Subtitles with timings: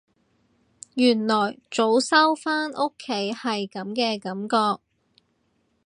[0.95, 4.81] 原來早收返屋企係噉嘅感覺